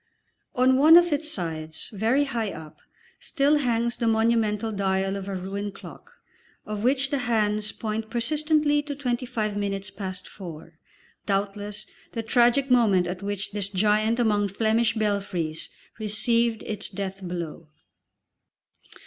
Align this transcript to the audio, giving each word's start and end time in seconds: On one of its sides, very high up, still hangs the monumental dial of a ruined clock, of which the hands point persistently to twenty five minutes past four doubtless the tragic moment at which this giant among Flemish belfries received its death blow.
On 0.55 0.77
one 0.77 0.97
of 0.97 1.13
its 1.13 1.29
sides, 1.31 1.91
very 1.93 2.23
high 2.23 2.51
up, 2.51 2.79
still 3.19 3.57
hangs 3.59 3.95
the 3.97 4.07
monumental 4.07 4.71
dial 4.71 5.15
of 5.15 5.27
a 5.29 5.35
ruined 5.35 5.75
clock, 5.75 6.13
of 6.65 6.83
which 6.83 7.11
the 7.11 7.19
hands 7.19 7.71
point 7.71 8.09
persistently 8.09 8.81
to 8.81 8.95
twenty 8.95 9.27
five 9.27 9.55
minutes 9.55 9.91
past 9.91 10.27
four 10.27 10.79
doubtless 11.27 11.85
the 12.13 12.23
tragic 12.23 12.71
moment 12.71 13.05
at 13.05 13.21
which 13.21 13.51
this 13.51 13.69
giant 13.69 14.17
among 14.17 14.47
Flemish 14.47 14.95
belfries 14.95 15.69
received 15.99 16.63
its 16.63 16.89
death 16.89 17.21
blow. 17.21 17.67